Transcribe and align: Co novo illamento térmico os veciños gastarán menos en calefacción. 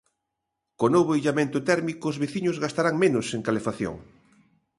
Co 0.79 0.85
novo 0.95 1.17
illamento 1.19 1.59
térmico 1.69 2.05
os 2.11 2.19
veciños 2.23 2.59
gastarán 2.63 2.95
menos 3.03 3.27
en 3.35 3.41
calefacción. 3.47 3.95